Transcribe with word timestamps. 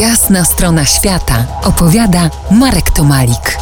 Jasna 0.00 0.44
strona 0.44 0.84
świata 0.84 1.46
opowiada 1.62 2.30
Marek 2.50 2.90
Tomalik. 2.90 3.58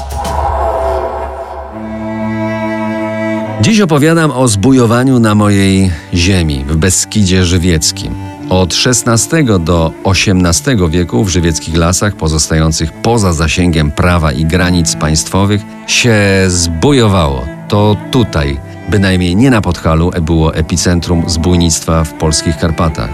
Dziś 3.61 3.81
opowiadam 3.81 4.31
o 4.31 4.49
zbujowaniu 4.49 5.21
na 5.21 5.35
mojej 5.35 5.91
ziemi 6.15 6.65
w 6.69 6.77
Beskidzie 6.77 7.45
Żywieckim. 7.45 8.15
Od 8.51 8.75
XVI 8.87 9.45
do 9.61 9.93
XVIII 10.05 10.91
wieku 10.91 11.25
w 11.25 11.29
żywieckich 11.29 11.77
lasach 11.77 12.17
pozostających 12.17 12.93
poza 12.93 13.33
zasięgiem 13.33 13.91
prawa 13.91 14.33
i 14.33 14.45
granic 14.45 14.97
państwowych 14.97 15.61
się 15.87 16.17
zbujowało. 16.47 17.45
To 17.69 17.97
tutaj, 18.11 18.61
bynajmniej 18.89 19.37
nie 19.37 19.51
na 19.51 19.61
Podhalu, 19.61 20.11
było 20.23 20.55
epicentrum 20.55 21.25
zbójnictwa 21.27 22.05
w 22.05 22.13
polskich 22.13 22.59
Karpatach. 22.59 23.11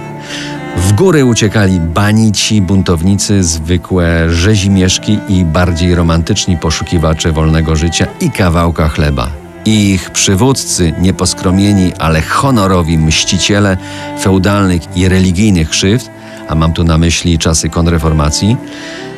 W 0.76 0.92
góry 0.92 1.24
uciekali 1.24 1.80
banici, 1.80 2.62
buntownicy, 2.62 3.44
zwykłe 3.44 4.30
rzezimieszki 4.30 5.18
i 5.28 5.44
bardziej 5.44 5.94
romantyczni 5.94 6.56
poszukiwacze 6.56 7.32
wolnego 7.32 7.76
życia 7.76 8.06
i 8.20 8.30
kawałka 8.30 8.88
chleba. 8.88 9.30
Ich 9.64 10.10
przywódcy, 10.10 10.92
nieposkromieni, 11.00 11.92
ale 11.98 12.22
honorowi 12.22 12.98
mściciele 12.98 13.76
feudalnych 14.20 14.96
i 14.96 15.08
religijnych 15.08 15.70
krzywd, 15.70 16.10
a 16.48 16.54
mam 16.54 16.72
tu 16.72 16.84
na 16.84 16.98
myśli 16.98 17.38
czasy 17.38 17.68
konreformacji, 17.68 18.56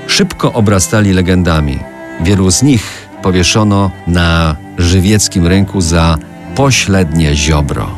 szybko 0.07 0.53
obrastali 0.53 1.13
legendami. 1.13 1.79
Wielu 2.21 2.51
z 2.51 2.63
nich 2.63 3.09
powieszono 3.23 3.91
na 4.07 4.57
żywieckim 4.79 5.47
rynku 5.47 5.81
za 5.81 6.19
pośrednie 6.55 7.37
ziobro. 7.37 7.91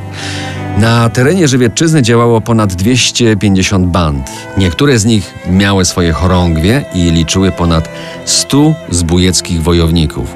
Na 0.78 1.08
terenie 1.08 1.48
Żywiecczyzny 1.48 2.02
działało 2.02 2.40
ponad 2.40 2.74
250 2.74 3.86
band. 3.86 4.30
Niektóre 4.58 4.98
z 4.98 5.04
nich 5.04 5.34
miały 5.50 5.84
swoje 5.84 6.12
chorągwie 6.12 6.84
i 6.94 7.10
liczyły 7.10 7.52
ponad 7.52 7.88
100 8.24 8.74
zbójeckich 8.90 9.62
wojowników. 9.62 10.34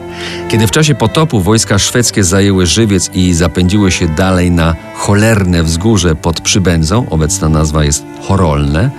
Kiedy 0.48 0.66
w 0.66 0.70
czasie 0.70 0.94
potopu 0.94 1.40
wojska 1.40 1.78
szwedzkie 1.78 2.24
zajęły 2.24 2.66
Żywiec 2.66 3.10
i 3.14 3.34
zapędziły 3.34 3.92
się 3.92 4.08
dalej 4.08 4.50
na 4.50 4.74
cholerne 4.94 5.62
wzgórze 5.62 6.14
pod 6.14 6.40
Przybędzą, 6.40 7.06
obecna 7.10 7.48
nazwa 7.48 7.84
jest 7.84 8.04
Chorolne, 8.28 8.90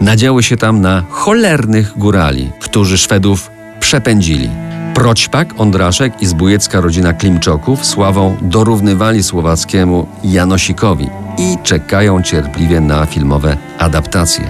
nadziały 0.00 0.42
się 0.42 0.56
tam 0.56 0.80
na 0.80 1.02
cholernych 1.10 1.98
górali, 1.98 2.50
którzy 2.60 2.98
Szwedów 2.98 3.50
przepędzili. 3.80 4.50
Proćpak, 4.94 5.54
Ondraszek 5.58 6.22
i 6.22 6.26
zbójecka 6.26 6.80
rodzina 6.80 7.12
Klimczoków 7.12 7.86
sławą 7.86 8.36
dorównywali 8.42 9.22
słowackiemu 9.22 10.06
Janosikowi 10.24 11.08
i 11.38 11.58
czekają 11.62 12.22
cierpliwie 12.22 12.80
na 12.80 13.06
filmowe 13.06 13.56
adaptacje. 13.78 14.44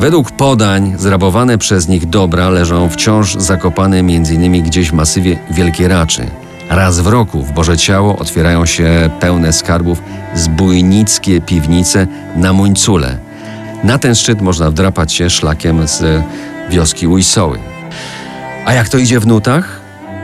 Według 0.00 0.30
podań 0.30 0.94
zrabowane 0.98 1.58
przez 1.58 1.88
nich 1.88 2.06
dobra 2.06 2.50
leżą 2.50 2.88
wciąż 2.88 3.34
zakopane 3.34 3.98
m.in. 3.98 4.62
gdzieś 4.62 4.90
w 4.90 4.92
masywie 4.92 5.38
Wielkiej 5.50 5.88
Raczy. 5.88 6.26
Raz 6.70 7.00
w 7.00 7.06
roku 7.06 7.42
w 7.42 7.52
Boże 7.52 7.76
Ciało 7.76 8.18
otwierają 8.18 8.66
się 8.66 9.10
pełne 9.20 9.52
skarbów 9.52 10.02
zbójnickie 10.34 11.40
piwnice 11.40 12.06
na 12.36 12.52
Muńcule. 12.52 13.18
Na 13.84 13.98
ten 13.98 14.14
szczyt 14.14 14.40
można 14.42 14.70
wdrapać 14.70 15.12
się 15.12 15.30
szlakiem 15.30 15.88
z 15.88 16.22
wioski 16.70 17.06
Ujsoły. 17.06 17.73
A 18.64 18.72
jak 18.72 18.88
to 18.88 18.98
idzie 18.98 19.20
w 19.20 19.26
nutach? 19.26 19.80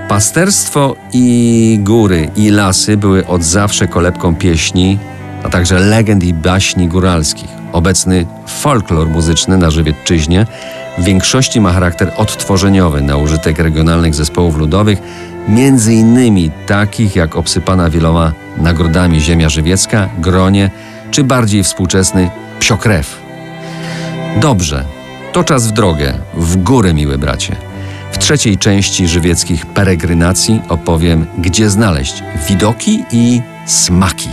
Pasterstwo 0.09 0.97
i 1.13 1.79
góry 1.83 2.31
i 2.37 2.51
lasy 2.51 2.97
były 2.97 3.27
od 3.27 3.43
zawsze 3.43 3.89
kolebką 3.89 4.35
pieśni, 4.35 4.99
a 5.45 5.49
także 5.49 5.79
legend 5.79 6.25
i 6.25 6.35
baśni 6.35 6.89
góralskich. 6.89 7.51
Obecny 7.73 8.27
folklor 8.47 9.09
muzyczny 9.09 9.59
na 9.59 9.71
Żywiecczyźnie 9.71 10.47
w 10.99 11.05
większości 11.05 11.61
ma 11.61 11.73
charakter 11.73 12.13
odtworzeniowy 12.17 13.03
na 13.03 13.17
użytek 13.17 13.59
regionalnych 13.59 14.15
zespołów 14.15 14.57
ludowych, 14.57 14.99
między 15.49 15.95
innymi 15.95 16.51
takich 16.67 17.17
jak 17.17 17.37
obsypana 17.37 17.91
wieloma 17.91 18.33
nagrodami 18.59 19.21
Ziemia 19.21 19.49
Żywiecka, 19.49 20.09
Gronie 20.19 20.71
czy 21.11 21.25
bardziej 21.25 21.63
współczesny 21.63 22.31
Psiokrew. 22.59 23.21
Dobrze, 24.41 24.85
to 25.33 25.45
czas 25.45 25.67
w 25.67 25.71
drogę, 25.71 26.15
w 26.35 26.57
górę 26.57 26.95
miły 26.95 27.19
bracie. 27.19 27.70
W 28.13 28.19
trzeciej 28.19 28.59
części 28.59 29.09
żywieckich 29.09 29.67
peregrynacji 29.67 30.63
opowiem, 30.69 31.27
gdzie 31.39 31.71
znaleźć 31.71 32.23
widoki 32.49 33.05
i 33.13 33.43
smaki. 33.67 34.29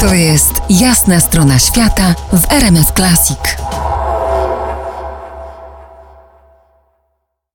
To 0.00 0.14
jest 0.14 0.52
jasna 0.70 1.20
strona 1.20 1.58
świata 1.58 2.14
w 2.32 2.52
RMS 2.52 2.92
Classic. 2.96 3.38